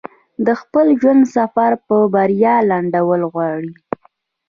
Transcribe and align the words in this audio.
د 0.45 0.47
خپل 0.61 0.85
ژوند 0.99 1.23
سفر 1.35 1.71
په 1.87 1.95
بريا 2.13 2.55
لنډول 2.69 3.21
غواړي. 3.33 3.73